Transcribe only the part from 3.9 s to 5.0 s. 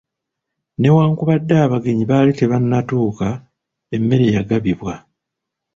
emmere yagabibwa.